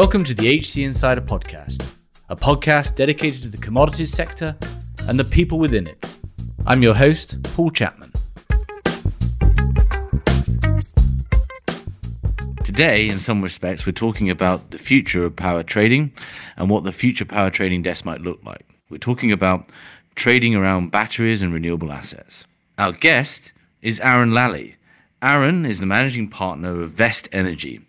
[0.00, 1.94] Welcome to the HC Insider Podcast,
[2.30, 4.56] a podcast dedicated to the commodities sector
[5.06, 6.18] and the people within it.
[6.64, 8.10] I'm your host, Paul Chapman.
[12.64, 16.14] Today, in some respects, we're talking about the future of power trading
[16.56, 18.64] and what the future power trading desk might look like.
[18.88, 19.68] We're talking about
[20.14, 22.44] trading around batteries and renewable assets.
[22.78, 24.76] Our guest is Aaron Lally.
[25.20, 27.82] Aaron is the managing partner of Vest Energy.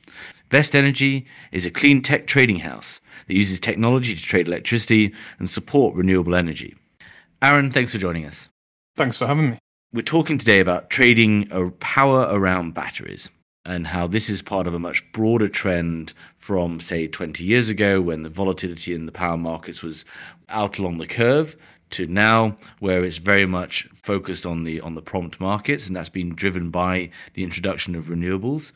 [0.51, 5.49] Vest Energy is a clean tech trading house that uses technology to trade electricity and
[5.49, 6.75] support renewable energy.
[7.41, 8.49] Aaron, thanks for joining us.
[8.97, 9.57] Thanks for having me.
[9.93, 11.47] We're talking today about trading
[11.79, 13.29] power around batteries
[13.65, 18.01] and how this is part of a much broader trend from, say, 20 years ago
[18.01, 20.03] when the volatility in the power markets was
[20.49, 21.55] out along the curve
[21.91, 26.09] to now where it's very much focused on the on the prompt markets and that's
[26.09, 28.71] been driven by the introduction of renewables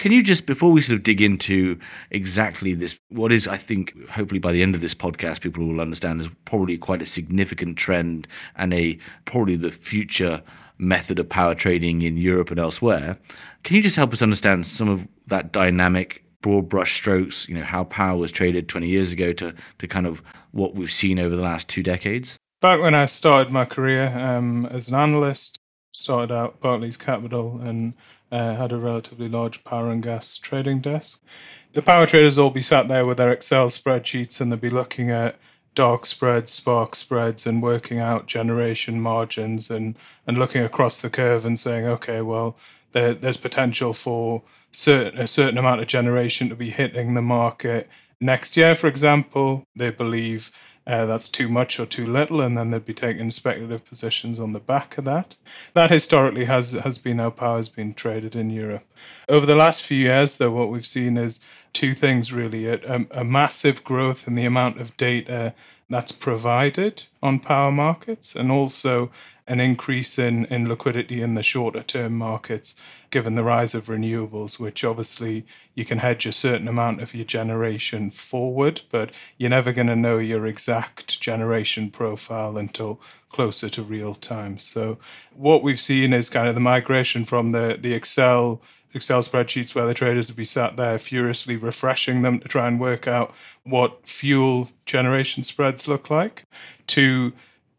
[0.00, 1.78] can you just, before we sort of dig into
[2.10, 5.78] exactly this, what is, I think, hopefully by the end of this podcast, people will
[5.78, 10.42] understand is probably quite a significant trend and a probably the future
[10.78, 13.18] method of power trading in Europe and elsewhere.
[13.62, 17.62] Can you just help us understand some of that dynamic, broad brush strokes, you know,
[17.62, 21.36] how power was traded 20 years ago to, to kind of what we've seen over
[21.36, 22.38] the last two decades?
[22.62, 25.58] Back when I started my career um, as an analyst,
[25.92, 27.92] started out Barclays Capital and
[28.30, 31.22] uh, had a relatively large power and gas trading desk.
[31.72, 35.10] The power traders all be sat there with their Excel spreadsheets and they'll be looking
[35.10, 35.36] at
[35.74, 41.44] dark spreads, spark spreads, and working out generation margins and, and looking across the curve
[41.44, 42.56] and saying, okay, well,
[42.92, 44.42] there, there's potential for
[44.72, 47.88] certain, a certain amount of generation to be hitting the market
[48.20, 49.64] next year, for example.
[49.76, 50.50] They believe
[50.90, 54.52] uh, that's too much or too little, and then they'd be taking speculative positions on
[54.52, 55.36] the back of that.
[55.72, 58.82] That historically has has been how power has been traded in Europe.
[59.28, 61.38] Over the last few years, though, what we've seen is
[61.72, 65.54] two things really: a, a massive growth in the amount of data
[65.88, 69.12] that's provided on power markets, and also
[69.46, 72.74] an increase in, in liquidity in the shorter term markets,
[73.10, 77.24] given the rise of renewables, which obviously you can hedge a certain amount of your
[77.24, 83.82] generation forward, but you're never going to know your exact generation profile until closer to
[83.82, 84.58] real time.
[84.58, 84.98] So
[85.34, 88.60] what we've seen is kind of the migration from the, the Excel
[88.92, 92.80] Excel spreadsheets where the traders would be sat there furiously refreshing them to try and
[92.80, 96.44] work out what fuel generation spreads look like
[96.88, 97.32] to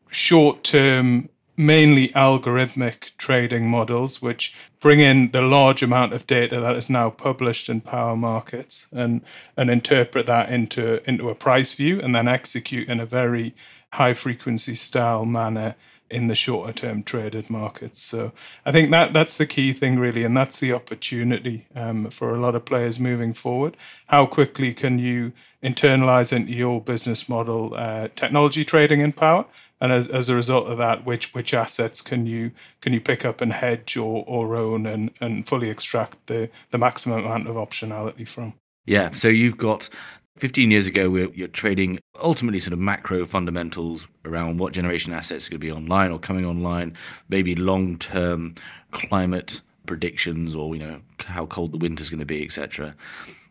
[0.09, 1.27] short term
[1.61, 7.09] mainly algorithmic trading models, which bring in the large amount of data that is now
[7.09, 9.21] published in power markets and,
[9.55, 13.53] and interpret that into, into a price view and then execute in a very
[13.93, 15.75] high frequency style manner
[16.09, 18.01] in the shorter term traded markets.
[18.01, 18.31] So
[18.65, 22.39] I think that that's the key thing really, and that's the opportunity um, for a
[22.39, 23.77] lot of players moving forward.
[24.07, 25.31] How quickly can you
[25.63, 29.45] internalize into your business model uh, technology trading in power?
[29.81, 33.25] And as, as a result of that, which which assets can you can you pick
[33.25, 37.55] up and hedge or, or own and, and fully extract the, the maximum amount of
[37.55, 38.53] optionality from?
[38.85, 39.89] Yeah, so you've got
[40.37, 45.51] 15 years ago, you're trading ultimately sort of macro fundamentals around what generation assets are
[45.51, 46.95] going to be online or coming online,
[47.27, 48.55] maybe long term
[48.91, 52.95] climate predictions or you know how cold the winter's going to be, etc.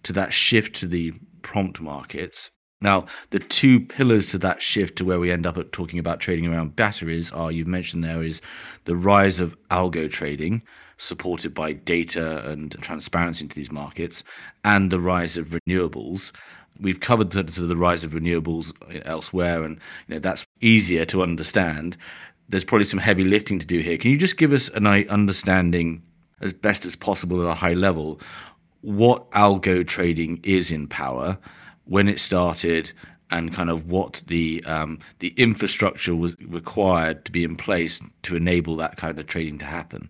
[0.05, 1.13] To that shift to the
[1.43, 2.51] prompt markets,
[2.83, 6.19] now, the two pillars to that shift to where we end up at talking about
[6.19, 8.41] trading around batteries are you've mentioned there is
[8.87, 10.63] the rise of algo trading,
[10.97, 14.25] supported by data and transparency into these markets,
[14.65, 16.33] and the rise of renewables.
[16.81, 21.05] We've covered sort of the rise of renewables uh, elsewhere, and you know, that's easier
[21.07, 21.99] to understand.
[22.49, 23.99] There's probably some heavy lifting to do here.
[23.99, 26.03] Can you just give us an uh, understanding,
[26.41, 28.23] as best as possible at a high level,
[28.81, 31.37] what algo trading is in power?
[31.91, 32.93] When it started
[33.33, 38.37] and kind of what the um, the infrastructure was required to be in place to
[38.37, 40.09] enable that kind of trading to happen.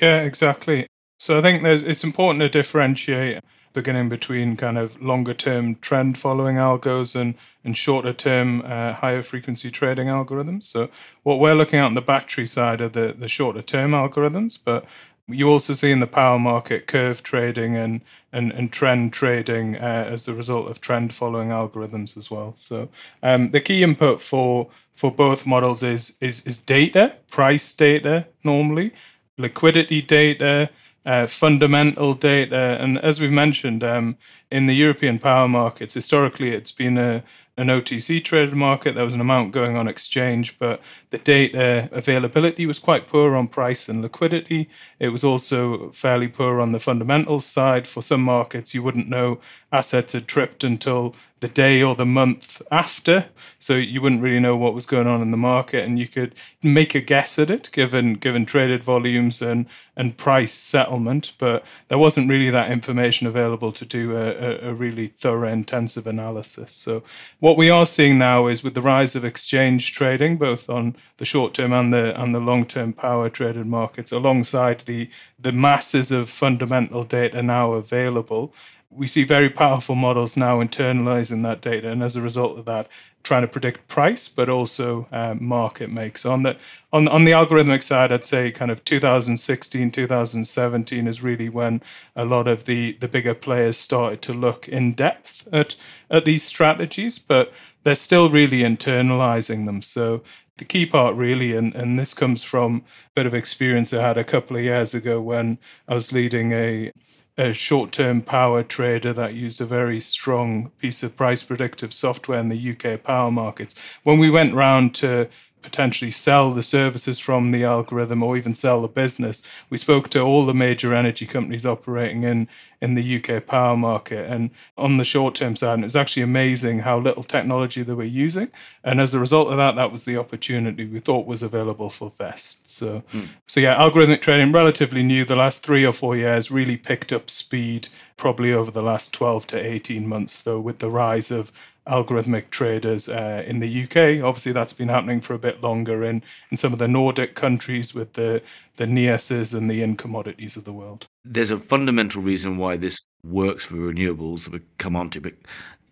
[0.00, 0.86] Yeah, exactly.
[1.18, 3.42] So I think it's important to differentiate
[3.72, 7.34] beginning between kind of longer term trend following algos and,
[7.64, 10.64] and shorter term uh, higher frequency trading algorithms.
[10.64, 10.88] So
[11.24, 14.86] what we're looking at on the battery side are the, the shorter term algorithms, but
[15.28, 18.00] you also see in the power market curve trading and
[18.32, 22.52] and, and trend trading uh, as a result of trend following algorithms as well.
[22.54, 22.88] So
[23.22, 28.92] um, the key input for for both models is is is data, price data normally,
[29.38, 30.70] liquidity data,
[31.04, 34.16] uh, fundamental data, and as we've mentioned, um,
[34.50, 37.22] in the European power markets, historically it's been a
[37.58, 38.94] an OTC traded market.
[38.94, 40.80] There was an amount going on exchange, but
[41.10, 44.68] the data uh, availability was quite poor on price and liquidity.
[44.98, 47.86] It was also fairly poor on the fundamentals side.
[47.86, 49.40] For some markets, you wouldn't know
[49.72, 53.26] assets had tripped until the day or the month after,
[53.58, 56.34] so you wouldn't really know what was going on in the market, and you could
[56.62, 59.66] make a guess at it given given traded volumes and
[59.96, 61.32] and price settlement.
[61.36, 66.72] But there wasn't really that information available to do a, a, really thorough, intensive analysis.
[66.72, 67.02] So
[67.40, 71.26] what we are seeing now is with the rise of exchange trading, both on the
[71.26, 76.10] short term and the and the long term power traded markets, alongside the the masses
[76.10, 78.54] of fundamental data now available
[78.96, 82.88] we see very powerful models now internalizing that data, and as a result of that,
[83.22, 86.24] trying to predict price, but also uh, market makes.
[86.24, 86.56] On the
[86.92, 91.82] on on the algorithmic side, I'd say kind of 2016, 2017 is really when
[92.14, 95.76] a lot of the the bigger players started to look in depth at
[96.10, 97.52] at these strategies, but
[97.84, 99.82] they're still really internalizing them.
[99.82, 100.22] So
[100.58, 104.16] the key part really and, and this comes from a bit of experience i had
[104.16, 106.90] a couple of years ago when i was leading a
[107.38, 112.38] a short term power trader that used a very strong piece of price predictive software
[112.38, 113.74] in the UK power markets.
[114.04, 115.28] When we went round to
[115.66, 119.42] potentially sell the services from the algorithm or even sell the business.
[119.68, 122.46] We spoke to all the major energy companies operating in
[122.80, 126.22] in the UK power market and on the short term side and it was actually
[126.22, 128.48] amazing how little technology they were using
[128.84, 132.10] and as a result of that that was the opportunity we thought was available for
[132.10, 133.26] Vest so mm.
[133.46, 137.30] so yeah algorithmic trading relatively new the last 3 or 4 years really picked up
[137.30, 137.88] speed
[138.18, 141.50] probably over the last 12 to 18 months though with the rise of
[141.86, 144.24] algorithmic traders uh, in the UK.
[144.24, 147.94] Obviously, that's been happening for a bit longer in, in some of the Nordic countries
[147.94, 148.42] with the,
[148.76, 151.06] the NIASes and the Incommodities of the world.
[151.24, 155.34] There's a fundamental reason why this works for renewables that we'll come on to, but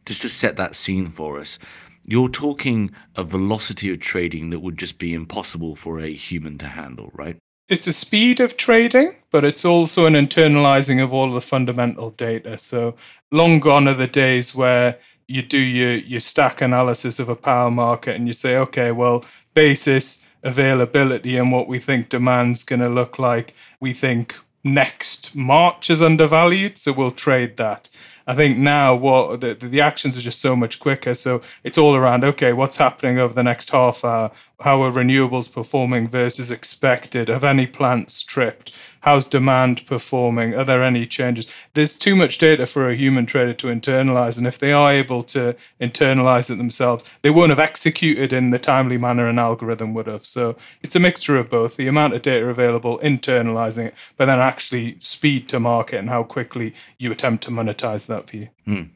[0.07, 1.59] just to set that scene for us,
[2.05, 6.67] you're talking a velocity of trading that would just be impossible for a human to
[6.67, 7.37] handle, right?
[7.67, 12.59] It's a speed of trading, but it's also an internalizing of all the fundamental data.
[12.59, 12.95] So
[13.33, 17.71] long gone are the days where you do your your stack analysis of a power
[17.71, 19.25] market and you say, okay, well,
[19.55, 23.55] basis availability and what we think demand's going to look like.
[23.81, 27.89] We think next March is undervalued, so we'll trade that.
[28.27, 31.15] I think now what the, the actions are just so much quicker.
[31.15, 34.31] So it's all around okay, what's happening over the next half hour?
[34.61, 37.29] How are renewables performing versus expected?
[37.29, 38.75] Have any plants tripped?
[39.05, 40.55] How's demand performing?
[40.55, 41.47] Are there any changes?
[41.75, 44.39] There's too much data for a human trader to internalize.
[44.39, 48.59] And if they are able to internalize it themselves, they won't have executed in the
[48.59, 50.25] timely manner an algorithm would have.
[50.25, 54.39] So it's a mixture of both the amount of data available, internalizing it, but then
[54.39, 58.49] actually speed to market and how quickly you attempt to monetize that you.
[58.67, 58.89] Mm.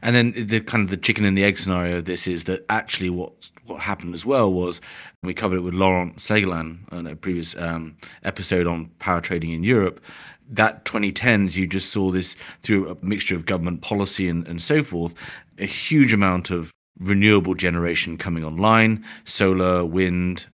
[0.00, 2.64] And then the kind of the chicken and the egg scenario of this is that
[2.70, 3.32] actually what
[3.66, 4.80] what happened as well was
[5.22, 9.62] we covered it with Laurent Ségolène in a previous um, episode on power trading in
[9.62, 10.00] Europe.
[10.48, 14.82] That 2010s, you just saw this through a mixture of government policy and, and so
[14.82, 15.12] forth,
[15.58, 20.46] a huge amount of renewable generation coming online, solar, wind,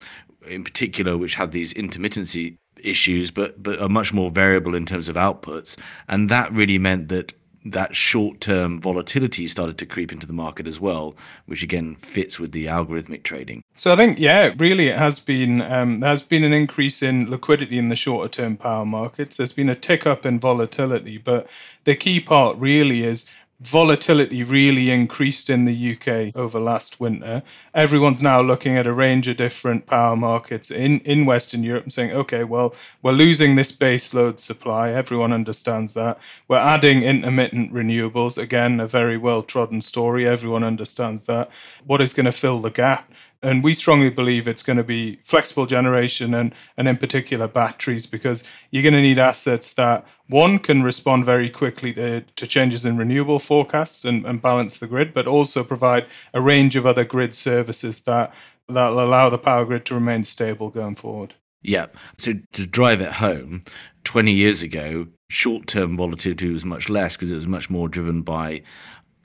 [0.48, 5.08] in particular, which had these intermittency issues, but but are much more variable in terms
[5.08, 5.76] of outputs,
[6.08, 7.32] and that really meant that
[7.72, 11.14] that short term volatility started to creep into the market as well,
[11.46, 13.62] which again fits with the algorithmic trading.
[13.74, 17.30] So I think, yeah, really it has been, um, there has been an increase in
[17.30, 19.36] liquidity in the shorter term power markets.
[19.36, 21.48] There's been a tick up in volatility, but
[21.84, 23.26] the key part really is
[23.60, 27.42] volatility really increased in the UK over last winter.
[27.74, 31.92] Everyone's now looking at a range of different power markets in, in Western Europe and
[31.92, 34.90] saying, okay, well, we're losing this base load supply.
[34.90, 36.18] Everyone understands that.
[36.48, 38.36] We're adding intermittent renewables.
[38.36, 40.26] Again, a very well trodden story.
[40.28, 41.50] Everyone understands that.
[41.84, 43.10] What is going to fill the gap?
[43.42, 48.06] And we strongly believe it's going to be flexible generation and, and in particular batteries
[48.06, 52.84] because you're going to need assets that one can respond very quickly to, to changes
[52.84, 57.04] in renewable forecasts and, and balance the grid, but also provide a range of other
[57.04, 58.34] grid services that
[58.68, 61.34] that'll allow the power grid to remain stable going forward.
[61.62, 61.86] Yeah.
[62.18, 63.64] So to drive it home,
[64.04, 68.22] 20 years ago, short term volatility was much less because it was much more driven
[68.22, 68.62] by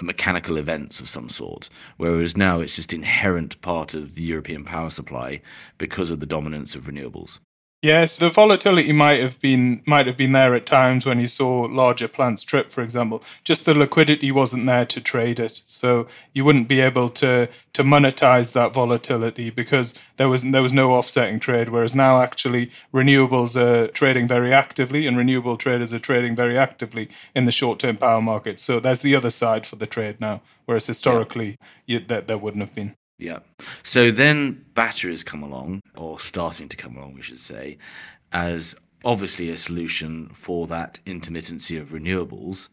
[0.04, 4.90] mechanical events of some sort, whereas now it's just inherent part of the European power
[4.90, 5.42] supply
[5.78, 7.40] because of the dominance of renewables.
[7.84, 11.62] Yes, the volatility might have been might have been there at times when you saw
[11.62, 13.24] larger plants trip, for example.
[13.44, 17.84] Just the liquidity wasn't there to trade it, so you wouldn't be able to to
[17.84, 21.70] monetize that volatility because there was there was no offsetting trade.
[21.70, 27.10] Whereas now, actually, renewables are trading very actively, and renewable traders are trading very actively
[27.34, 28.60] in the short term power market.
[28.60, 31.58] So there's the other side for the trade now, whereas historically,
[31.88, 31.98] yeah.
[31.98, 32.96] you, there, there wouldn't have been.
[33.22, 33.40] Yeah.
[33.84, 37.78] So then batteries come along, or starting to come along, we should say,
[38.32, 38.76] as
[39.06, 42.68] obviously a solution for that intermittency of renewables.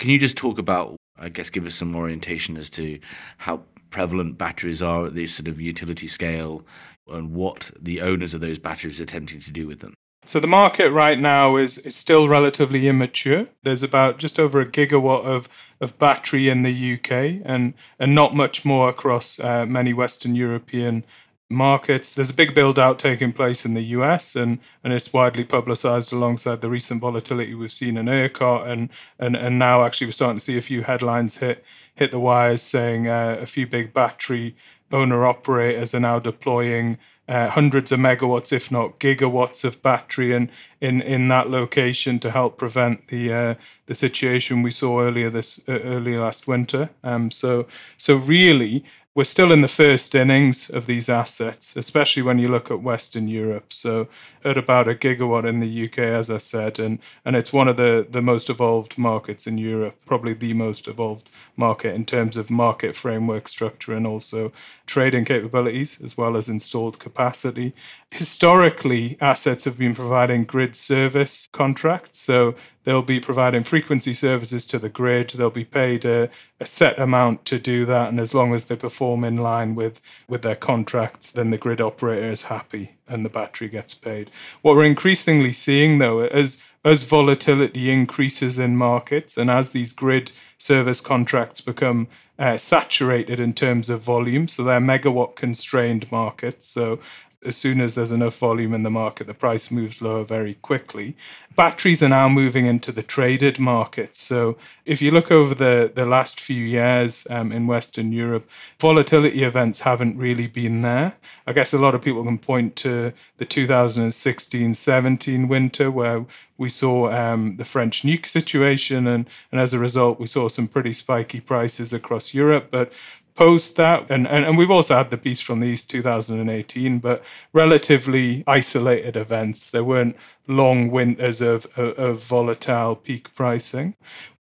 [0.00, 2.98] Can you just talk about, I guess, give us some orientation as to
[3.38, 6.66] how prevalent batteries are at this sort of utility scale
[7.06, 9.94] and what the owners of those batteries are attempting to do with them?
[10.24, 13.48] So the market right now is, is still relatively immature.
[13.64, 15.48] There's about just over a gigawatt of,
[15.80, 21.04] of battery in the UK and, and not much more across uh, many Western European
[21.50, 22.14] markets.
[22.14, 26.12] There's a big build out taking place in the US and, and it's widely publicized
[26.12, 30.38] alongside the recent volatility we've seen in ERCOT and, and, and now actually we're starting
[30.38, 31.64] to see a few headlines hit
[31.94, 34.56] hit the wires saying uh, a few big battery
[34.90, 36.96] owner operators are now deploying
[37.28, 40.50] uh, hundreds of megawatts, if not gigawatts, of battery in
[40.80, 43.54] in, in that location to help prevent the uh,
[43.86, 46.90] the situation we saw earlier this uh, earlier last winter.
[47.04, 52.38] Um, so so really, we're still in the first innings of these assets, especially when
[52.38, 53.70] you look at Western Europe.
[53.70, 54.08] So,
[54.42, 57.76] at about a gigawatt in the UK, as I said, and, and it's one of
[57.76, 62.50] the, the most evolved markets in Europe, probably the most evolved market in terms of
[62.50, 64.50] market framework structure and also
[64.86, 67.74] trading capabilities, as well as installed capacity.
[68.10, 72.18] Historically, assets have been providing grid service contracts.
[72.18, 72.54] So,
[72.84, 75.30] they'll be providing frequency services to the grid.
[75.30, 78.76] They'll be paid a, a, set amount to do that, and as long as they
[78.76, 83.28] perform in line with with their contracts, then the grid operator is happy and the
[83.28, 84.30] battery gets paid.
[84.62, 90.32] What we're increasingly seeing, though, as as volatility increases in markets and as these grid
[90.58, 92.08] service contracts become
[92.38, 96.66] uh, saturated in terms of volume, so they're megawatt constrained markets.
[96.66, 96.98] So
[97.44, 101.16] as soon as there's enough volume in the market, the price moves lower very quickly.
[101.54, 104.16] Batteries are now moving into the traded market.
[104.16, 109.42] So if you look over the, the last few years um, in Western Europe, volatility
[109.42, 111.14] events haven't really been there.
[111.46, 116.24] I guess a lot of people can point to the 2016 17 winter where
[116.58, 120.68] we saw um, the French nuke situation, and, and as a result, we saw some
[120.68, 122.68] pretty spiky prices across Europe.
[122.70, 122.92] But
[123.34, 127.24] post that, and, and, and we've also had the Beast from the East 2018, but
[127.52, 129.70] relatively isolated events.
[129.70, 133.94] There weren't long winters of, of, of volatile peak pricing.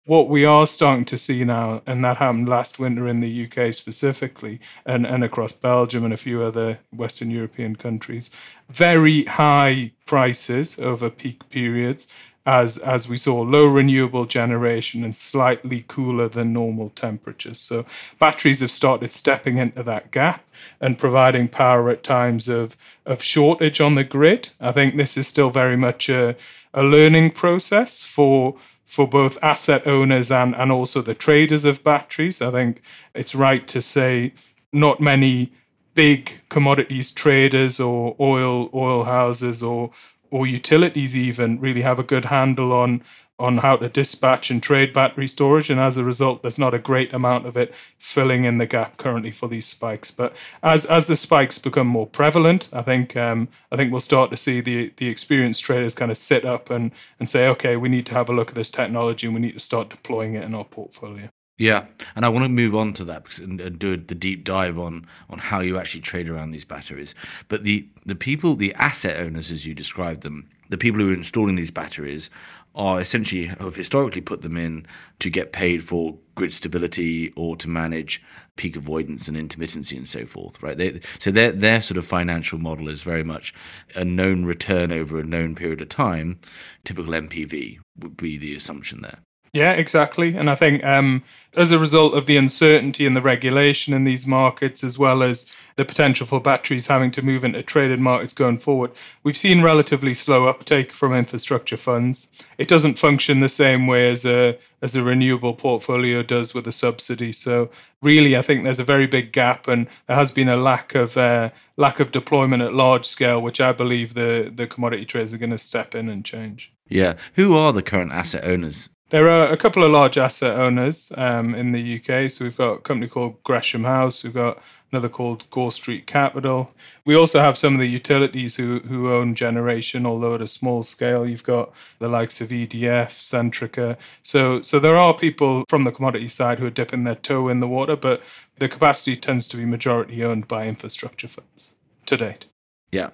[0.07, 3.73] What we are starting to see now, and that happened last winter in the UK
[3.73, 8.31] specifically, and, and across Belgium and a few other Western European countries,
[8.69, 12.09] very high prices over peak periods
[12.47, 17.59] as as we saw low renewable generation and slightly cooler than normal temperatures.
[17.59, 17.85] So
[18.19, 20.45] batteries have started stepping into that gap
[20.81, 24.51] and providing power at times of of shortage on the grid.
[24.61, 26.37] I think this is still very much a,
[26.73, 32.43] a learning process for for both asset owners and, and also the traders of batteries.
[32.43, 32.83] I think
[33.15, 34.33] it's right to say
[34.73, 35.53] not many
[35.95, 39.91] big commodities traders or oil oil houses or
[40.31, 43.03] or utilities even really have a good handle on
[43.39, 45.71] on how to dispatch and trade battery storage.
[45.71, 48.99] And as a result there's not a great amount of it filling in the gap
[48.99, 50.11] currently for these spikes.
[50.11, 54.31] But as as the spikes become more prevalent i think um, i think we'll start
[54.31, 57.89] to see the the experienced traders kind of sit up and and say okay we
[57.89, 60.45] need to have a look at this technology and we need to start deploying it
[60.45, 61.29] in our portfolio
[61.61, 61.85] yeah,
[62.17, 65.07] and I want to move on to that and, and do the deep dive on
[65.29, 67.14] on how you actually trade around these batteries.
[67.49, 71.14] But the the people, the asset owners, as you described them, the people who are
[71.14, 72.31] installing these batteries,
[72.75, 74.87] are essentially have historically put them in
[75.19, 78.23] to get paid for grid stability or to manage
[78.57, 80.79] peak avoidance and intermittency and so forth, right?
[80.79, 83.52] They, so their their sort of financial model is very much
[83.95, 86.40] a known return over a known period of time.
[86.85, 89.19] Typical NPV would be the assumption there.
[89.52, 90.37] Yeah, exactly.
[90.37, 91.25] And I think um,
[91.57, 95.50] as a result of the uncertainty in the regulation in these markets, as well as
[95.75, 98.92] the potential for batteries having to move into traded markets going forward,
[99.25, 102.28] we've seen relatively slow uptake from infrastructure funds.
[102.59, 106.73] It doesn't function the same way as a as a renewable portfolio does with a
[106.73, 107.33] subsidy.
[107.33, 110.95] So really, I think there's a very big gap, and there has been a lack
[110.95, 115.35] of uh, lack of deployment at large scale, which I believe the the commodity traders
[115.35, 116.73] are going to step in and change.
[116.88, 121.12] Yeah, who are the current asset owners There are a couple of large asset owners
[121.17, 122.31] um, in the UK.
[122.31, 124.23] So we've got a company called Gresham House.
[124.23, 124.62] We've got
[124.93, 126.71] another called Gore Street Capital.
[127.05, 130.85] We also have some of the utilities who, who own generation, although at a small
[130.85, 131.29] scale.
[131.29, 133.97] You've got the likes of EDF, Centrica.
[134.23, 137.59] So, so there are people from the commodity side who are dipping their toe in
[137.59, 138.23] the water, but
[138.59, 141.73] the capacity tends to be majority owned by infrastructure funds
[142.07, 142.47] to date.
[142.93, 143.11] Yeah.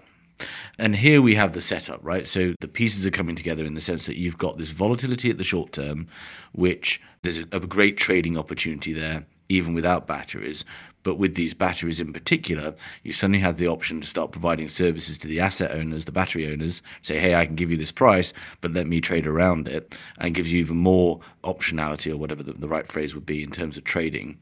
[0.79, 2.27] And here we have the setup, right?
[2.27, 5.39] So the pieces are coming together in the sense that you've got this volatility at
[5.39, 6.07] the short term,
[6.53, 10.65] which there's a, great trading opportunity there, even without batteries.
[11.07, 15.17] But with these batteries in particular, you suddenly have the option to start providing services
[15.19, 18.33] to the asset owners, the battery owners, say, hey, I can give you this price,
[18.61, 22.55] but let me trade around it, and gives you even more optionality or whatever the,
[22.55, 24.37] the right phrase would be in terms of trading.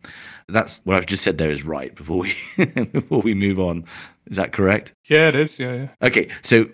[0.49, 2.35] That's what I've just said there is right before we
[2.93, 3.85] before we move on.
[4.31, 4.95] Is that correct?
[5.05, 5.59] Yeah, it is.
[5.59, 5.89] Yeah, yeah.
[6.01, 6.65] Okay, so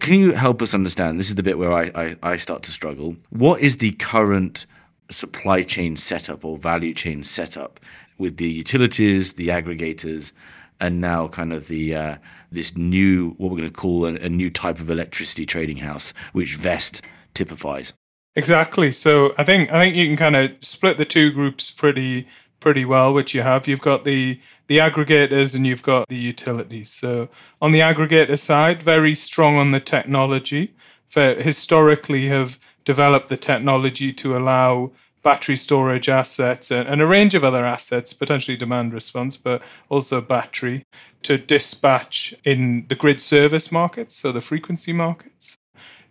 [0.00, 1.20] can you help us understand?
[1.20, 3.14] This is the bit where I, I, I start to struggle.
[3.28, 4.64] What is the current
[5.10, 7.80] supply chain setup or value chain setup
[8.18, 10.32] with the utilities, the aggregators,
[10.80, 12.16] and now kind of the uh,
[12.52, 16.12] this new what we're going to call a, a new type of electricity trading house,
[16.32, 17.02] which Vest
[17.34, 17.92] typifies.
[18.36, 18.92] Exactly.
[18.92, 22.28] So I think I think you can kind of split the two groups pretty
[22.60, 23.66] pretty well, which you have.
[23.66, 26.90] You've got the the aggregators and you've got the utilities.
[26.90, 27.28] So
[27.60, 30.74] on the aggregator side, very strong on the technology.
[31.08, 37.44] For historically have developed the technology to allow battery storage assets and, a range of
[37.44, 40.84] other assets, potentially demand response, but also battery,
[41.22, 45.56] to dispatch in the grid service markets, so the frequency markets.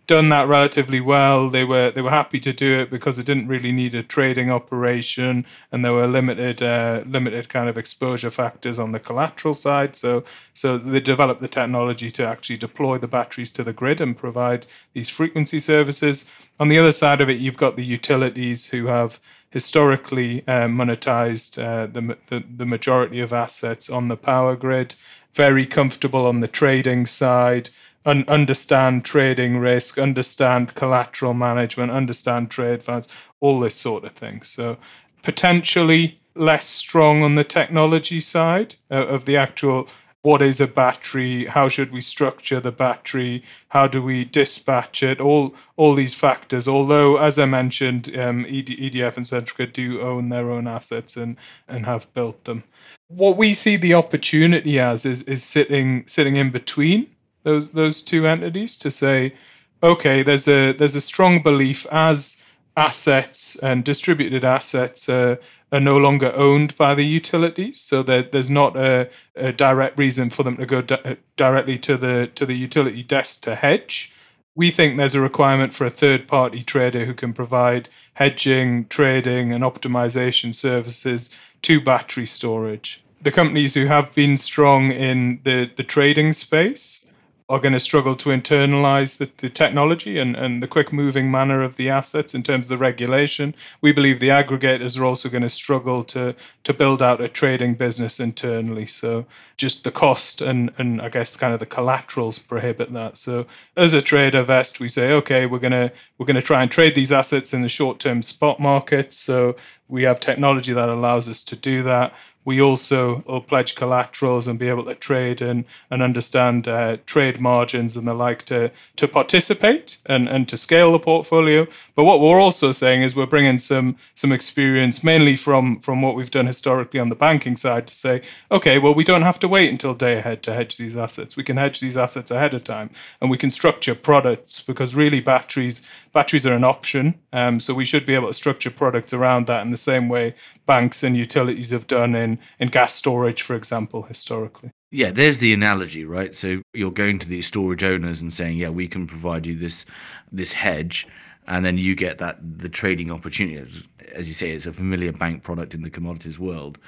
[0.06, 1.50] Done that relatively well.
[1.50, 4.50] They were they were happy to do it because it didn't really need a trading
[4.50, 9.96] operation, and there were limited uh, limited kind of exposure factors on the collateral side.
[9.96, 10.24] So
[10.54, 14.64] so they developed the technology to actually deploy the batteries to the grid and provide
[14.94, 16.24] these frequency services
[16.60, 21.62] on the other side of it, you've got the utilities who have historically uh, monetized
[21.62, 24.94] uh, the, the, the majority of assets on the power grid,
[25.34, 27.70] very comfortable on the trading side,
[28.04, 33.08] un- understand trading risk, understand collateral management, understand trade funds,
[33.40, 34.42] all this sort of thing.
[34.42, 34.76] So
[35.22, 39.88] potentially less strong on the technology side uh, of the actual
[40.22, 45.20] what is a battery how should we structure the battery how do we dispatch it
[45.20, 46.66] all all these factors.
[46.66, 51.36] Although as i mentioned um, edf and centrica do own their own assets and
[51.68, 52.64] and have built them.
[53.08, 57.08] What we see the opportunity as is is sitting sitting in between
[57.44, 59.34] those those two entities to say
[59.82, 62.42] okay there's a there's a strong belief as
[62.78, 65.36] assets and distributed assets uh,
[65.72, 70.30] are no longer owned by the utilities, so that there's not a, a, direct reason
[70.30, 74.12] for them to go di- directly to the to the utility desk to hedge.
[74.54, 79.52] We think there's a requirement for a third party trader who can provide hedging, trading,
[79.52, 81.30] and optimization services
[81.62, 83.02] to battery storage.
[83.20, 87.04] The companies who have been strong in the, the trading space
[87.50, 91.62] are going to struggle to internalize the, the technology and, and the quick moving manner
[91.62, 93.54] of the assets in terms of the regulation.
[93.80, 96.34] We believe the aggregators are also going to struggle to
[96.64, 98.84] to build out a trading business internally.
[98.86, 99.24] So
[99.56, 103.16] just the cost and and I guess kind of the collaterals prohibit that.
[103.16, 106.94] So as a trader vest, we say, okay, we're gonna we're gonna try and trade
[106.94, 109.14] these assets in the short term spot market.
[109.14, 109.56] So
[109.88, 112.12] we have technology that allows us to do that
[112.48, 117.38] we also will pledge collaterals and be able to trade and, and understand uh, trade
[117.38, 121.66] margins and the like to, to participate and, and to scale the portfolio.
[121.94, 126.14] But what we're also saying is we're bringing some some experience, mainly from, from what
[126.14, 129.48] we've done historically on the banking side, to say, okay, well, we don't have to
[129.48, 131.36] wait until day ahead to hedge these assets.
[131.36, 132.88] We can hedge these assets ahead of time
[133.20, 135.82] and we can structure products because really batteries
[136.12, 137.18] batteries are an option.
[137.32, 140.34] Um, so we should be able to structure products around that in the same way
[140.66, 144.70] banks and utilities have done in, in gas storage, for example, historically.
[144.90, 146.34] Yeah, there's the analogy, right?
[146.34, 149.84] So you're going to these storage owners and saying, "Yeah, we can provide you this
[150.32, 151.06] this hedge,"
[151.46, 153.70] and then you get that the trading opportunity.
[154.14, 156.78] As you say, it's a familiar bank product in the commodities world.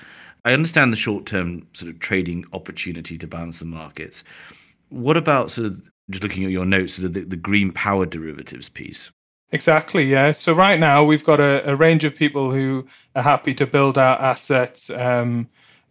[0.47, 4.25] I understand the short-term sort of trading opportunity to balance the markets.
[4.89, 9.11] What about sort of just looking at your notes, the, the green power derivatives piece?
[9.53, 10.33] Exactly, yeah.
[10.33, 13.99] So right now we've got a, a range of people who are happy to build
[13.99, 15.49] out assets um,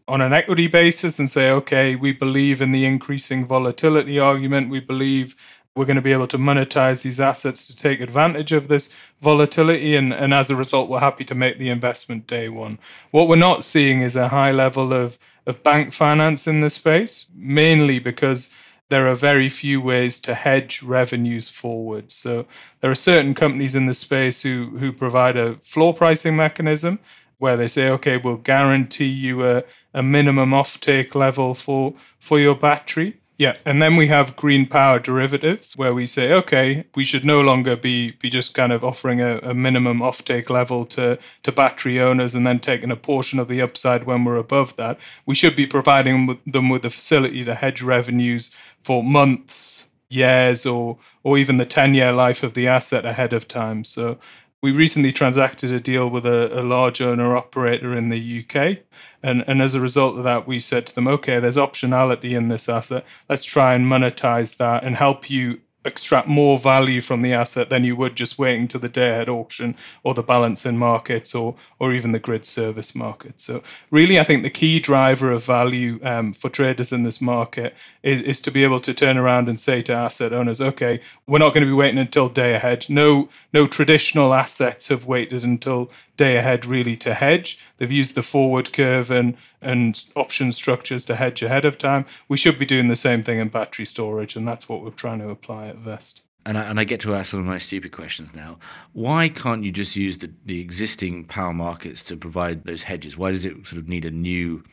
[0.08, 4.70] on an equity basis and say, okay, we believe in the increasing volatility argument.
[4.70, 5.36] We believe
[5.76, 8.90] we're going to be able to monetize these assets to take advantage of this
[9.22, 9.96] volatility.
[9.96, 12.80] And, and as a result, we're happy to make the investment day one.
[13.12, 17.28] What we're not seeing is a high level of, of bank finance in this space,
[17.36, 18.54] mainly because
[18.90, 22.12] there are very few ways to hedge revenues forward.
[22.12, 22.46] So
[22.82, 27.00] there are certain companies in the space who who provide a floor pricing mechanism
[27.38, 32.56] where they say, okay, we'll guarantee you a, a minimum offtake level for for your
[32.56, 33.22] battery.
[33.40, 37.40] Yeah, and then we have green power derivatives where we say, okay, we should no
[37.40, 42.02] longer be be just kind of offering a, a minimum offtake level to to battery
[42.02, 45.00] owners and then taking a portion of the upside when we're above that.
[45.26, 48.52] We should be providing them with the facility to hedge revenues
[48.84, 53.48] for months, years, or or even the ten year life of the asset ahead of
[53.48, 53.86] time.
[53.86, 54.20] So
[54.62, 58.80] we recently transacted a deal with a, a large owner operator in the UK.
[59.22, 62.48] And, and as a result of that, we said to them, okay, there's optionality in
[62.48, 63.06] this asset.
[63.28, 67.86] Let's try and monetize that and help you extract more value from the asset than
[67.86, 71.94] you would just waiting to the day ahead auction or the balancing markets or or
[71.94, 73.40] even the grid service market.
[73.40, 77.74] So really, I think the key driver of value um, for traders in this market
[78.04, 81.40] is, is to be able to turn around and say to asset owners, okay, we're
[81.40, 82.86] not going to be waiting until day ahead.
[82.90, 87.58] No, no traditional assets have waited until day ahead really to hedge.
[87.80, 92.06] They've used the forward curve and and option structures to hedge ahead of time.
[92.28, 95.20] We should be doing the same thing in battery storage, and that's what we're trying
[95.20, 96.24] to apply at Vest.
[96.46, 98.60] And I, and I get to ask some of my stupid questions now.
[98.94, 103.18] Why can't you just use the, the existing power markets to provide those hedges?
[103.18, 104.64] Why does it sort of need a new,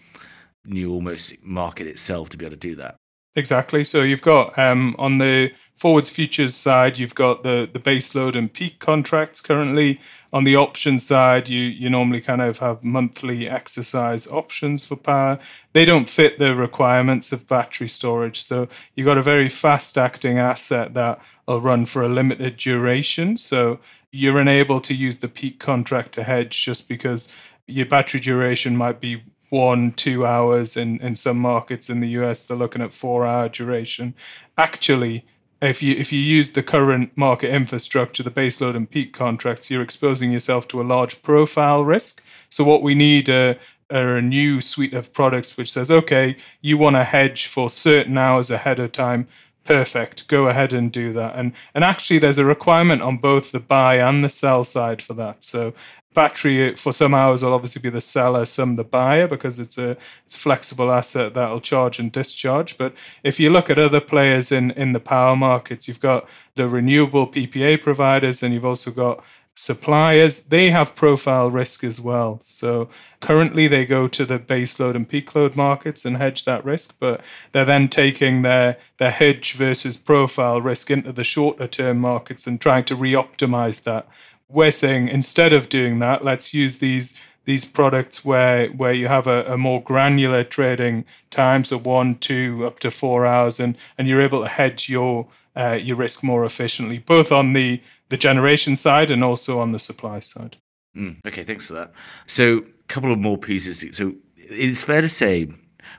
[0.65, 2.97] new almost market itself to be able to do that?
[3.35, 3.85] Exactly.
[3.85, 8.35] So you've got um, on the forwards futures side, you've got the the base load
[8.35, 10.01] and peak contracts currently.
[10.37, 15.39] On the option side, you you normally kind of have monthly exercise options for power.
[15.73, 18.43] They don't fit the requirements of battery storage.
[18.43, 23.39] So you've got a very fast acting asset that will run for a limited duration.
[23.39, 23.79] So
[24.13, 27.29] you're unable to use the peak contract to hedge just because
[27.67, 30.77] your battery duration might be one, two hours.
[30.77, 34.13] In, in some markets in the US, they're looking at four hour duration.
[34.59, 35.25] Actually,
[35.63, 39.83] if you if you use the current market infrastructure, the baseload and peak contracts, you're
[39.83, 42.23] exposing yourself to a large profile risk.
[42.51, 43.57] So what we need are,
[43.91, 48.19] are a new suite of products which says, okay, you want to hedge for certain
[48.19, 49.29] hours ahead of time.
[49.67, 50.29] Perfect.
[50.29, 51.35] Go ahead and do that.
[51.37, 55.15] And and actually there's a requirement on both the buy and the sell side for
[55.15, 55.43] that.
[55.43, 55.75] So
[56.15, 59.77] battery uh, for some hours will obviously be the seller, some the buyer because it's
[59.77, 62.79] a it's a flexible asset that'll charge and discharge.
[62.79, 66.69] But if you look at other players in in the power markets, you've got the
[66.69, 69.25] renewable PPA providers, and you've also got
[69.57, 70.45] suppliers.
[70.45, 72.41] They have profile risk as well.
[72.45, 72.89] So
[73.21, 76.95] currently they go to the base load and peak load markets and hedge that risk,
[77.01, 82.47] but they're then taking their their hedge versus profile risk into the shorter term markets
[82.47, 84.07] and trying to re-optimize that
[84.49, 89.27] we're saying instead of doing that, let's use these these products where where you have
[89.27, 94.09] a, a more granular trading times so one, two, up to four hours, and and
[94.09, 98.77] you're able to hedge your uh, your risk more efficiently, both on the the generation
[98.77, 100.57] side and also on the supply side.
[100.97, 101.93] Mm, okay, thanks for that.
[102.27, 103.85] So, a couple of more pieces.
[103.97, 105.49] So, it's fair to say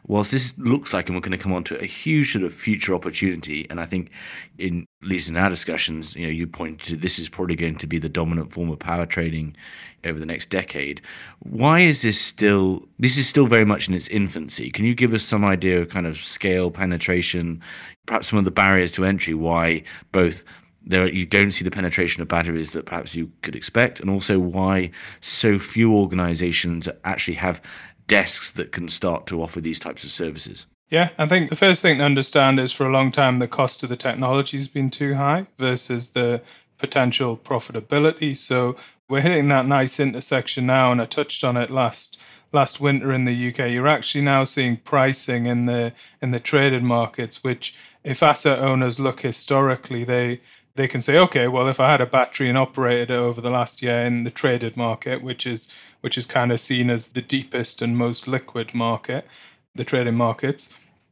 [0.08, 2.54] whilst this looks like, and we're going to come on to a huge sort of
[2.54, 4.10] future opportunity, and I think,
[4.58, 7.78] in at least in our discussions, you know, you point to this is probably going
[7.78, 9.56] to be the dominant form of power trading
[10.04, 11.02] over the next decade.
[11.40, 12.88] Why is this still?
[13.00, 14.72] This is still very much in its infancy.
[14.72, 17.62] Can you give us some idea of kind of scale, penetration,
[18.06, 19.34] perhaps some of the barriers to entry?
[19.34, 20.44] Why both
[20.90, 24.40] there you don't see the penetration of batteries that perhaps you could expect, and also
[24.40, 27.62] why so few organizations actually have
[28.08, 30.66] desks that can start to offer these types of services?
[30.90, 33.84] Yeah, I think the first thing to understand is for a long time the cost
[33.84, 36.42] of the technology has been too high versus the
[36.78, 38.38] potential profitability.
[38.38, 38.78] So
[39.10, 42.18] we're hitting that nice intersection now, and I touched on it last
[42.54, 43.72] last winter in the UK.
[43.72, 49.00] You're actually now seeing pricing in the in the traded markets, which if asset owners
[49.00, 50.40] look historically, they
[50.78, 53.50] they can say, okay, well, if I had a battery and operated it over the
[53.50, 55.70] last year in the traded market, which is
[56.02, 59.28] which is kind of seen as the deepest and most liquid market,
[59.76, 60.70] the trading markets,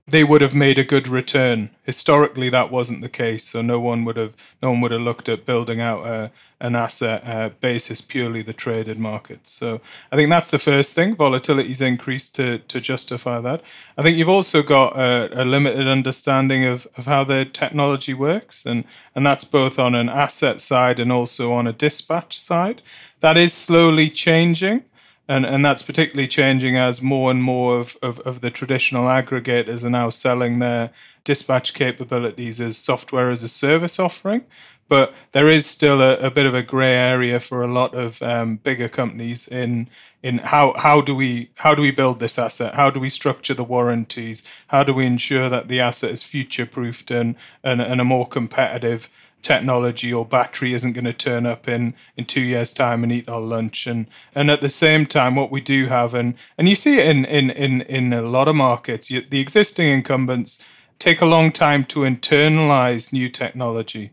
[0.08, 1.72] they would have made a good return.
[1.84, 5.28] Historically, that wasn't the case, so no one would have no one would have looked
[5.28, 9.52] at building out a, an asset uh, basis purely the traded markets.
[9.52, 11.16] So I think that's the first thing.
[11.16, 13.62] Volatility's increased to to justify that.
[13.98, 18.64] I think you've also got a, a limited understanding of, of how the technology works,
[18.64, 18.84] and
[19.16, 22.84] and that's both on an asset side and also on a dispatch side.
[23.22, 24.84] That is slowly changing.
[25.28, 29.84] And and that's particularly changing as more and more of, of, of the traditional aggregators
[29.84, 30.92] are now selling their
[31.24, 34.44] dispatch capabilities as software as a service offering
[34.88, 38.22] but there is still a, a bit of a grey area for a lot of
[38.22, 39.90] um, bigger companies in
[40.22, 42.76] in how how do we how do we build this asset?
[42.76, 44.44] How do we structure the warranties?
[44.68, 48.28] How do we ensure that the asset is future proofed and, and and a more
[48.28, 49.10] competitive
[49.46, 53.30] technology or battery isn't going to turn up in in two years time and eat
[53.30, 53.86] our lunch.
[53.86, 57.06] And and at the same time what we do have and and you see it
[57.06, 60.66] in in in, in a lot of markets you, the existing incumbents
[60.98, 64.12] take a long time to internalize new technology.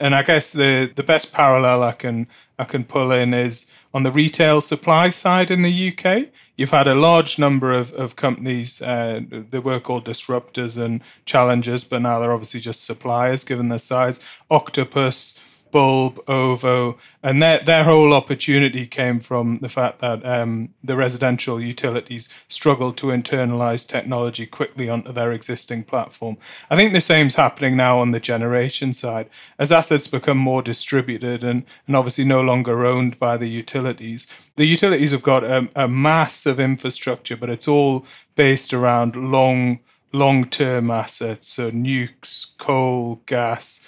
[0.00, 2.26] And I guess the the best parallel I can
[2.58, 6.28] I can pull in is on the retail supply side in the UK.
[6.56, 11.84] You've had a large number of, of companies, uh, they were called disruptors and challengers,
[11.84, 14.20] but now they're obviously just suppliers given their size.
[14.50, 15.38] Octopus,
[15.72, 21.60] Bulb, Ovo, and their their whole opportunity came from the fact that um, the residential
[21.60, 26.36] utilities struggled to internalize technology quickly onto their existing platform.
[26.70, 31.42] I think the same's happening now on the generation side as assets become more distributed
[31.42, 34.28] and and obviously no longer owned by the utilities.
[34.56, 38.04] The utilities have got a, a mass of infrastructure, but it's all
[38.36, 39.80] based around long
[40.12, 43.82] long term assets, so nukes, coal, gas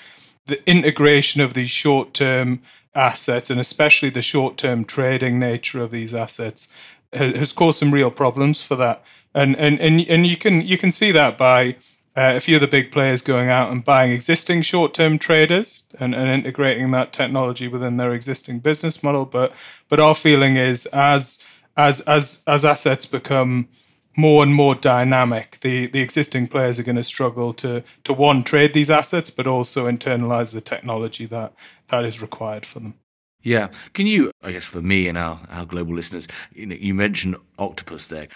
[0.47, 2.63] the integration of these short term
[2.95, 6.69] assets and especially the short term trading nature of these assets
[7.13, 9.03] has caused some real problems for that.
[9.35, 11.77] And and and, and you can you can see that by
[12.17, 15.85] uh, a few of the big players going out and buying existing short term traders
[15.99, 19.25] and, and integrating that technology within their existing business model.
[19.25, 19.53] But
[19.89, 21.45] but our feeling is as
[21.77, 23.69] as as as assets become
[24.17, 25.59] more and more dynamic.
[25.61, 29.47] The the existing players are going to struggle to to one trade these assets, but
[29.47, 31.55] also internalize the technology that
[31.89, 32.95] that is required for them.
[33.43, 34.31] Yeah, can you?
[34.43, 38.29] I guess for me and our our global listeners, you know, you mentioned Octopus there.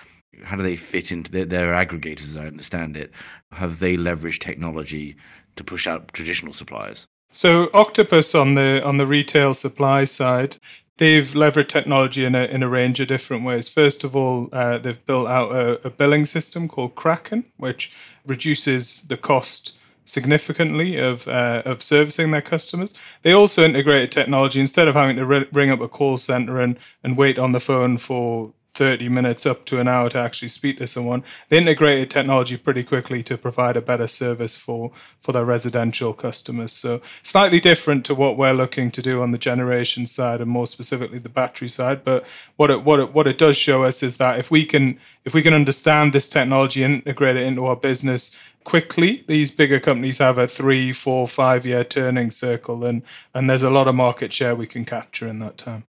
[0.44, 2.28] How do they fit into their, their aggregators?
[2.28, 3.10] As I understand it,
[3.52, 5.16] have they leveraged technology
[5.56, 7.06] to push out traditional suppliers?
[7.32, 10.56] So Octopus on the on the retail supply side
[10.98, 13.68] they've leveraged technology in a, in a range of different ways.
[13.68, 17.90] First of all, uh, they've built out a, a, billing system called Kraken, which
[18.26, 22.94] reduces the cost significantly of uh, of servicing their customers.
[23.22, 26.78] They also integrated technology instead of having to re- ring up a call center and,
[27.02, 30.78] and wait on the phone for 30 minutes up to an hour to actually speak
[30.78, 31.24] to someone.
[31.48, 36.72] They integrated technology pretty quickly to provide a better service for, for their residential customers.
[36.72, 40.68] So, slightly different to what we're looking to do on the generation side and more
[40.68, 42.04] specifically the battery side.
[42.04, 45.00] But what it, what it, what it does show us is that if we can
[45.24, 48.30] if we can understand this technology and integrate it into our business
[48.62, 53.02] quickly, these bigger companies have a three, four, five year turning circle, and
[53.34, 55.84] and there's a lot of market share we can capture in that time.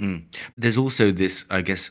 [0.00, 0.24] Mm.
[0.56, 1.90] There's also this, I guess,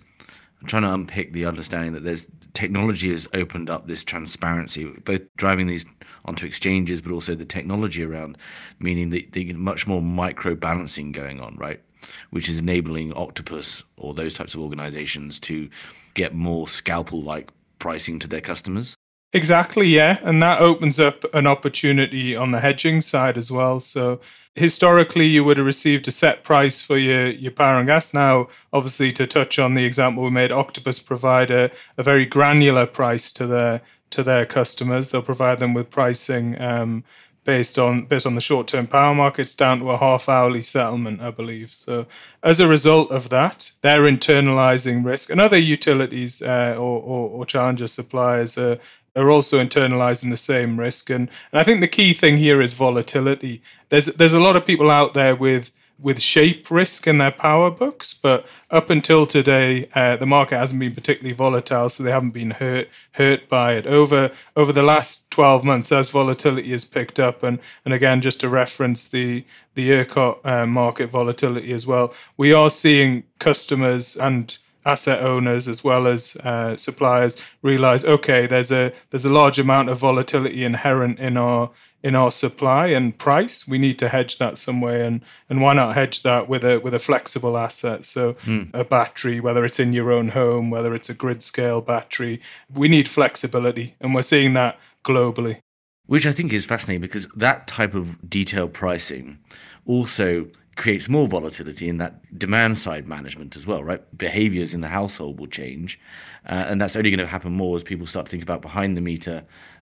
[0.62, 5.22] I'm trying to unpick the understanding that there's technology has opened up this transparency, both
[5.38, 5.86] driving these
[6.26, 8.38] onto exchanges, but also the technology around,
[8.80, 11.82] meaning that they get much more micro balancing going on, right?
[12.30, 15.70] Which is enabling Octopus or those types of organizations to
[16.14, 18.96] get more scalpel like pricing to their customers.
[19.34, 20.20] Exactly, yeah.
[20.24, 23.80] And that opens up an opportunity on the hedging side as well.
[23.80, 24.20] So
[24.56, 28.14] historically you would have received a set price for your, your power and gas.
[28.14, 32.86] Now, obviously to touch on the example we made, Octopus provide a, a very granular
[32.86, 35.10] price to their to their customers.
[35.10, 37.06] They'll provide them with pricing um,
[37.44, 41.22] based on based on the short term power markets down to a half hourly settlement,
[41.22, 41.74] I believe.
[41.74, 42.06] So
[42.44, 47.46] as a result of that, they're internalizing risk, and other utilities uh, or, or, or
[47.46, 48.80] challenger suppliers are
[49.16, 51.10] are also internalizing the same risk.
[51.10, 53.62] And, and I think the key thing here is volatility.
[53.90, 55.72] There's there's a lot of people out there with
[56.02, 60.80] with shape risk in their power books, but up until today, uh, the market hasn't
[60.80, 63.86] been particularly volatile, so they haven't been hurt hurt by it.
[63.86, 68.40] Over over the last twelve months, as volatility has picked up, and and again, just
[68.40, 69.46] to reference the
[69.76, 75.84] the ERCOT uh, market volatility as well, we are seeing customers and asset owners as
[75.84, 81.20] well as uh, suppliers realize okay there's a there's a large amount of volatility inherent
[81.20, 81.70] in our
[82.04, 83.68] in our supply and price.
[83.68, 86.80] We need to hedge that some way and and why not hedge that with a
[86.80, 88.06] with a flexible asset?
[88.06, 88.70] So mm.
[88.74, 92.42] a battery whether it's in your own home whether it's a grid scale battery
[92.74, 95.60] we need flexibility and we're seeing that globally.
[96.08, 99.38] Which i think is fascinating because that type of detailed pricing
[99.86, 104.02] also creates more volatility in that demand side management as well, right?
[104.18, 106.00] Behaviors in the household will change.
[106.48, 108.96] Uh, and that's only going to happen more as people start to think about behind
[108.96, 109.44] the meter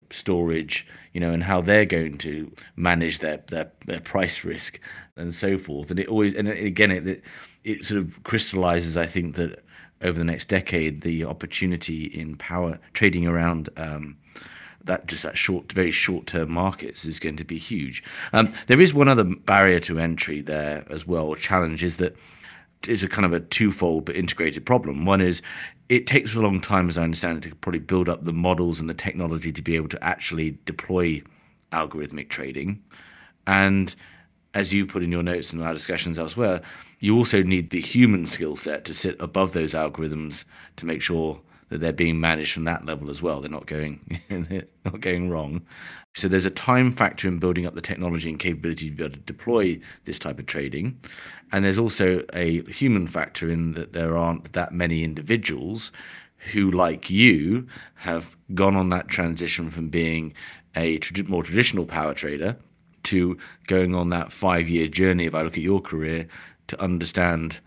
[0.10, 4.80] storage, you know, and how they're going to manage their, their, their price risk
[5.18, 5.92] and so forth.
[5.92, 7.22] And it always, and again, it,
[7.64, 9.64] it sort of crystallizes, I think, that
[10.02, 14.18] over the next decade, the opportunity in power trading around um,
[14.84, 18.04] that just that short, very short-term markets is going to be huge.
[18.34, 21.28] Um, there is one other barrier to entry there as well.
[21.28, 22.16] Or challenge is that
[22.88, 25.06] is a kind of a twofold but integrated problem.
[25.06, 25.42] One is
[25.90, 28.80] it takes a long time, as I understand it, to probably build up the models
[28.80, 31.22] and the technology to be able to actually deploy
[31.72, 32.82] algorithmic trading.
[33.46, 33.96] And
[34.54, 36.62] as you put in your notes and our discussions elsewhere,
[37.00, 40.44] you also need the human skill set to sit above those algorithms
[40.78, 43.42] to make sure that they're being managed from that level as well.
[43.42, 44.22] They're not going
[44.86, 45.66] not going wrong.
[46.16, 49.14] So there's a time factor in building up the technology and capability to be able
[49.14, 51.00] to deploy this type of trading,
[51.52, 55.92] and there's also a human factor in that there aren't that many individuals
[56.52, 60.34] who, like you, have gone on that transition from being
[60.76, 62.56] a more traditional power trader
[63.04, 66.28] to going on that five year journey, if I look at your career,
[66.68, 67.60] to understand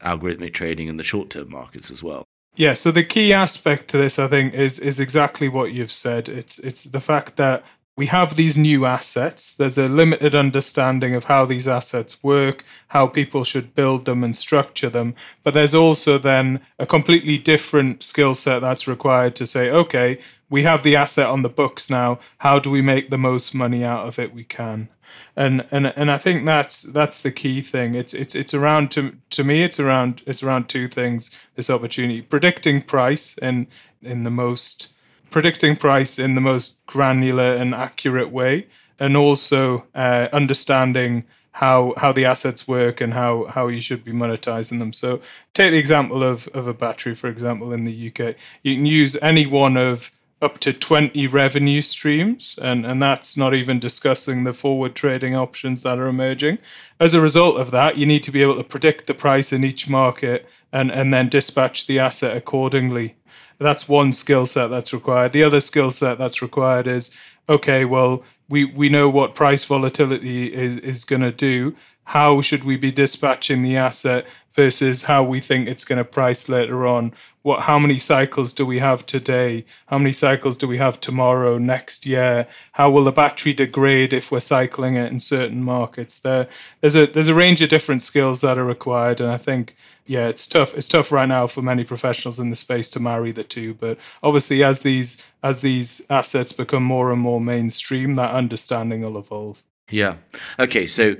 [0.00, 2.24] algorithmic trading in the short term markets as well.
[2.56, 6.28] Yeah, so the key aspect to this, I think, is is exactly what you've said.
[6.28, 7.64] It's it's the fact that
[7.96, 9.54] we have these new assets.
[9.54, 14.36] There's a limited understanding of how these assets work, how people should build them and
[14.36, 15.14] structure them.
[15.42, 20.62] But there's also then a completely different skill set that's required to say, okay, we
[20.62, 22.20] have the asset on the books now.
[22.38, 24.88] How do we make the most money out of it we can?
[25.36, 27.94] And and and I think that's that's the key thing.
[27.94, 31.30] It's it's it's around to to me it's around it's around two things.
[31.54, 33.66] This opportunity predicting price and
[34.02, 34.88] in the most
[35.30, 38.66] predicting price in the most granular and accurate way,
[38.98, 44.12] and also uh, understanding how how the assets work and how how you should be
[44.12, 44.92] monetizing them.
[44.92, 45.20] So
[45.54, 48.36] take the example of of a battery, for example, in the UK.
[48.62, 53.54] You can use any one of up to 20 revenue streams and and that's not
[53.54, 56.58] even discussing the forward trading options that are emerging
[57.00, 59.64] as a result of that you need to be able to predict the price in
[59.64, 63.16] each market and and then dispatch the asset accordingly
[63.58, 65.32] that's one skill set that's required.
[65.32, 67.14] The other skill set that's required is
[67.48, 71.74] okay, well, we, we know what price volatility is, is going to do.
[72.04, 76.48] How should we be dispatching the asset versus how we think it's going to price
[76.48, 77.12] later on?
[77.48, 79.64] What, how many cycles do we have today?
[79.86, 82.46] How many cycles do we have tomorrow, next year?
[82.72, 86.18] How will the battery degrade if we're cycling it in certain markets?
[86.18, 86.46] There,
[86.82, 90.28] there's a there's a range of different skills that are required, and I think yeah,
[90.28, 90.74] it's tough.
[90.74, 93.72] It's tough right now for many professionals in the space to marry the two.
[93.72, 99.16] But obviously, as these as these assets become more and more mainstream, that understanding will
[99.16, 99.64] evolve.
[99.88, 100.16] Yeah.
[100.58, 100.86] Okay.
[100.86, 101.16] So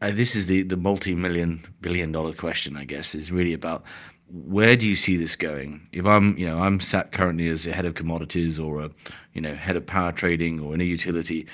[0.00, 2.74] uh, this is the the multi million billion dollar question.
[2.74, 3.84] I guess is really about
[4.30, 5.86] where do you see this going?
[5.92, 8.90] If I'm, you know, I'm sat currently as a head of commodities or a,
[9.32, 11.46] you know, head of power trading or in a utility,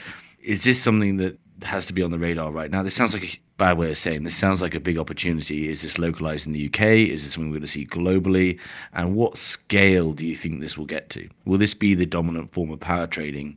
[0.43, 2.83] is this something that has to be on the radar right now?
[2.83, 5.71] This sounds like a bad way of saying this sounds like a big opportunity.
[5.71, 6.81] Is this localized in the UK?
[7.11, 8.59] Is this something we're going to see globally?
[8.93, 11.29] And what scale do you think this will get to?
[11.45, 13.57] Will this be the dominant form of power trading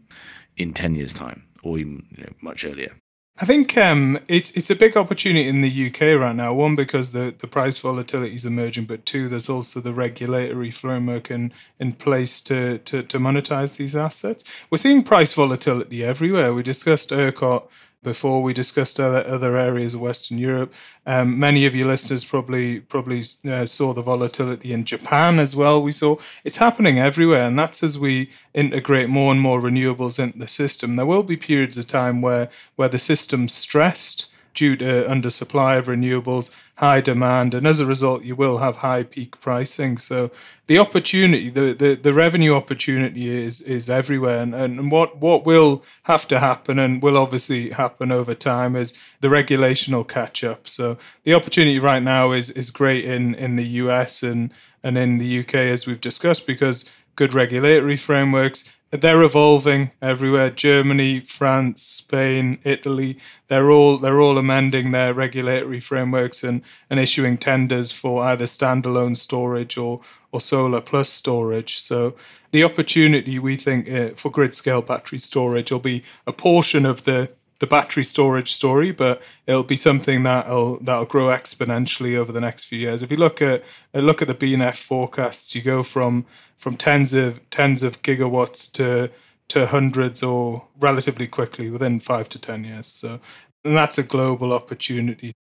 [0.58, 2.95] in 10 years' time or even you know, much earlier?
[3.39, 6.54] I think um, it's it's a big opportunity in the UK right now.
[6.54, 11.30] One because the, the price volatility is emerging, but two, there's also the regulatory framework
[11.30, 14.43] in, in place to, to to monetize these assets.
[14.71, 16.52] We're seeing price volatility everywhere.
[16.52, 17.67] We discussed ERCOT
[18.08, 20.74] before we discussed other, other areas of Western Europe.
[21.06, 25.84] Um, many of your listeners probably probably uh, saw the volatility in Japan as well.
[25.84, 26.15] We saw
[26.46, 30.96] it's happening everywhere, and that's as we integrate more and more renewables into the system.
[30.96, 35.88] There will be periods of time where where the system's stressed due to undersupply of
[35.88, 39.98] renewables, high demand, and as a result, you will have high peak pricing.
[39.98, 40.30] So
[40.68, 45.84] the opportunity, the, the, the revenue opportunity is is everywhere, and, and what what will
[46.04, 50.68] have to happen, and will obviously happen over time, is the regulation will catch up.
[50.68, 54.52] So the opportunity right now is is great in in the US and
[54.84, 56.86] and in the UK as we've discussed because
[57.16, 60.50] good regulatory frameworks they're evolving everywhere.
[60.50, 67.38] Germany, France, Spain, Italy, they're all they're all amending their regulatory frameworks and, and issuing
[67.38, 71.80] tenders for either standalone storage or or solar plus storage.
[71.80, 72.15] So
[72.52, 77.04] the opportunity we think uh, for grid scale battery storage will be a portion of
[77.04, 82.41] the the battery storage story, but it'll be something that'll that'll grow exponentially over the
[82.41, 83.02] next few years.
[83.02, 87.48] If you look at look at the BNEF forecasts, you go from from tens of
[87.50, 89.10] tens of gigawatts to
[89.50, 92.88] to hundreds or relatively quickly within five to ten years.
[92.88, 93.20] So
[93.63, 95.34] and that's a global opportunity.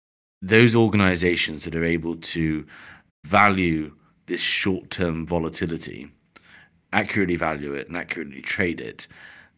[0.41, 2.67] Those organizations that are able to
[3.25, 3.93] value
[4.27, 6.11] this short term volatility,
[6.93, 9.07] accurately value it and accurately trade it,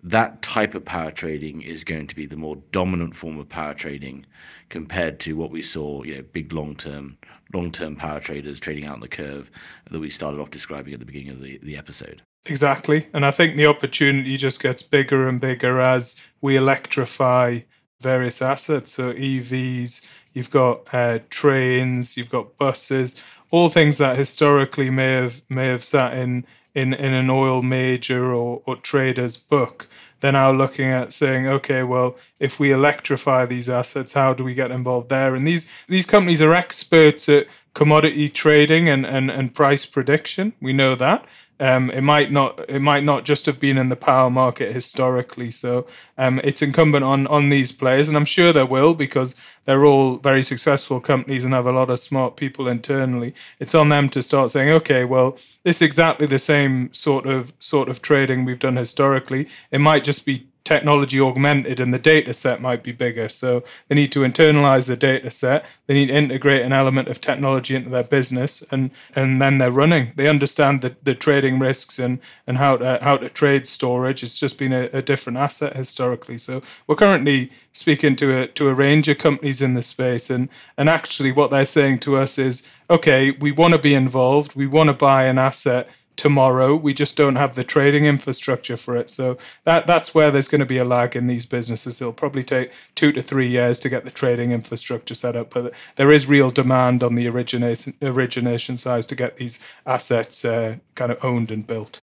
[0.06, 3.74] that type of power trading is going to be the more dominant form of power
[3.74, 4.24] trading
[4.68, 7.18] compared to what we saw, you know, big long-term
[7.52, 9.50] long-term power traders trading out the curve
[9.90, 12.22] that we started off describing at the beginning of the, the episode.
[12.44, 13.08] Exactly.
[13.12, 17.60] And I think the opportunity just gets bigger and bigger as we electrify
[18.00, 18.92] various assets.
[18.92, 25.42] So EVs, you've got uh, trains, you've got buses, all things that historically may have
[25.48, 29.88] may have sat in in, in an oil major or, or trader's book.
[30.20, 34.54] They're now looking at saying, okay, well, if we electrify these assets, how do we
[34.54, 35.34] get involved there?
[35.34, 40.54] And these these companies are experts at commodity trading and, and, and price prediction.
[40.62, 41.26] We know that.
[41.58, 45.50] Um, it might not it might not just have been in the power market historically.
[45.50, 45.86] So
[46.18, 49.34] um, it's incumbent on on these players, and I'm sure there will because
[49.64, 53.34] they're all very successful companies and have a lot of smart people internally.
[53.58, 57.52] It's on them to start saying, okay, well, this is exactly the same sort of
[57.58, 59.48] sort of trading we've done historically.
[59.70, 63.28] It might just be technology augmented and the data set might be bigger.
[63.28, 65.64] So they need to internalize the data set.
[65.86, 69.70] They need to integrate an element of technology into their business and and then they're
[69.70, 70.12] running.
[70.16, 74.24] They understand the, the trading risks and, and how to how to trade storage.
[74.24, 76.36] It's just been a, a different asset historically.
[76.36, 80.48] So we're currently speaking to a to a range of companies in the space and
[80.76, 84.66] and actually what they're saying to us is okay, we want to be involved, we
[84.66, 86.74] want to buy an asset tomorrow.
[86.74, 89.10] We just don't have the trading infrastructure for it.
[89.10, 92.00] So that that's where there's going to be a lag in these businesses.
[92.00, 95.72] It'll probably take two to three years to get the trading infrastructure set up, but
[95.96, 101.12] there is real demand on the origination origination side to get these assets uh, kind
[101.12, 101.98] of owned and built.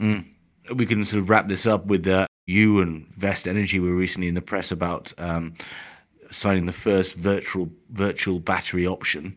[0.00, 0.26] Mm.
[0.74, 4.28] We can sort of wrap this up with uh, you and Vest Energy were recently
[4.28, 5.54] in the press about um,
[6.30, 9.36] signing the first virtual virtual battery option.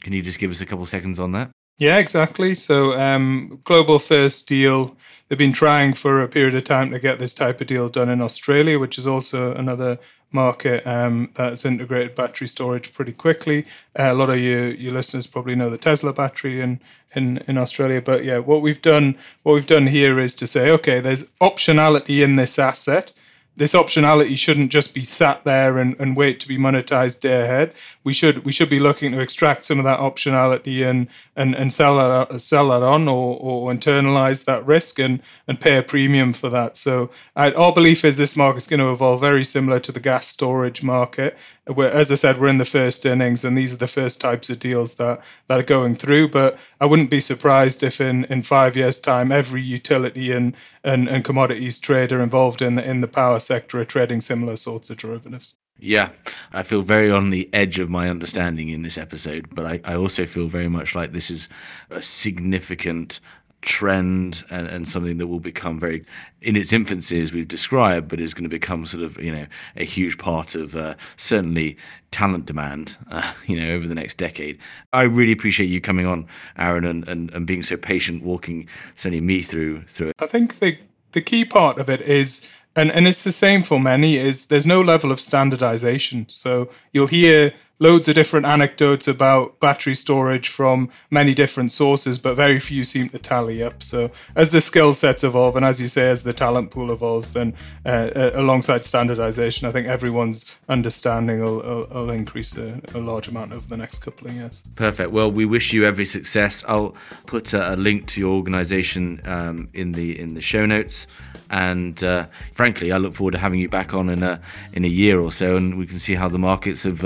[0.00, 1.50] Can you just give us a couple seconds on that?
[1.78, 2.54] Yeah, exactly.
[2.54, 4.96] So, um, global first deal.
[5.28, 8.08] They've been trying for a period of time to get this type of deal done
[8.08, 9.98] in Australia, which is also another
[10.32, 13.66] market um, that's integrated battery storage pretty quickly.
[13.98, 16.80] Uh, a lot of you, your listeners probably know the Tesla battery in,
[17.14, 20.70] in in Australia, but yeah, what we've done what we've done here is to say,
[20.70, 23.12] okay, there's optionality in this asset
[23.56, 27.72] this optionality shouldn't just be sat there and, and wait to be monetized day ahead.
[28.04, 31.72] We should we should be looking to extract some of that optionality and and, and
[31.72, 36.32] sell that sell that on or, or internalize that risk and and pay a premium
[36.32, 36.76] for that.
[36.76, 40.82] So our belief is this market's going to evolve very similar to the gas storage
[40.82, 41.38] market.
[41.78, 44.58] As I said, we're in the first innings, and these are the first types of
[44.58, 46.28] deals that that are going through.
[46.28, 51.08] But I wouldn't be surprised if in, in five years' time, every utility and, and,
[51.08, 54.96] and commodities trader involved in the, in the power sector are trading similar sorts of
[54.96, 55.56] derivatives.
[55.78, 56.10] Yeah,
[56.52, 59.94] I feel very on the edge of my understanding in this episode, but I, I
[59.94, 61.48] also feel very much like this is
[61.90, 63.20] a significant
[63.66, 66.04] trend and, and something that will become very
[66.40, 69.44] in its infancy as we've described but is going to become sort of you know
[69.76, 71.76] a huge part of uh, certainly
[72.12, 74.58] talent demand uh, you know over the next decade.
[74.92, 79.20] I really appreciate you coming on aaron and, and, and being so patient walking certainly
[79.20, 80.16] me through through it.
[80.20, 80.78] I think the
[81.12, 82.46] the key part of it is
[82.76, 86.26] and and it's the same for many is there's no level of standardization.
[86.28, 92.34] So you'll hear loads of different anecdotes about battery storage from many different sources, but
[92.34, 93.82] very few seem to tally up.
[93.82, 97.32] So, as the skill sets evolve, and as you say, as the talent pool evolves,
[97.32, 97.54] then
[97.84, 103.28] uh, uh, alongside standardization, I think everyone's understanding will, will, will increase a, a, large
[103.28, 104.62] amount over the next couple of years.
[104.74, 105.10] Perfect.
[105.10, 106.64] Well, we wish you every success.
[106.66, 106.94] I'll
[107.26, 111.06] put a, a link to your organization um, in the in the show notes.
[111.48, 114.40] And uh, frankly, I look forward to having you back on in a
[114.72, 117.04] in a year or so, and we can see how the markets have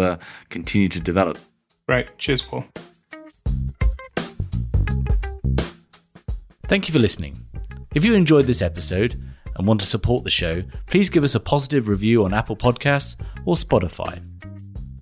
[0.51, 1.39] continued to develop.
[1.89, 2.07] Right.
[2.19, 2.65] Cheers, Paul.
[6.65, 7.37] Thank you for listening.
[7.95, 9.21] If you enjoyed this episode
[9.57, 13.17] and want to support the show, please give us a positive review on Apple Podcasts
[13.45, 14.25] or Spotify.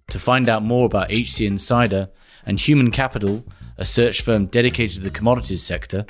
[0.08, 2.08] To find out more about HC Insider
[2.46, 3.44] and Human Capital,
[3.76, 6.06] a search firm dedicated to the commodities sector,